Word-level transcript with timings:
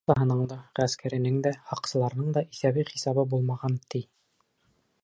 Аҡсаһының 0.01 0.39
да, 0.53 0.55
ғәскәренең 0.79 1.37
дә, 1.47 1.51
һаҡсыларының 1.73 2.33
да 2.39 2.45
иҫәбе-хисабы 2.49 3.29
булмаған, 3.37 3.79
ти. 3.95 4.05